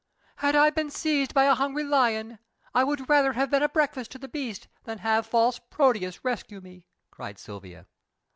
[0.37, 2.39] "Had I been seized by a hungry lion,
[2.73, 6.59] I would rather have been a breakfast to the beast than have false Proteus rescue
[6.59, 7.85] me!" cried Silvia.